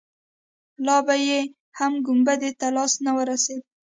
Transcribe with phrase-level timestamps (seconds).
[0.85, 1.39] لا به يې
[1.77, 3.65] هم ګنبدې ته لاس نه وررسېده.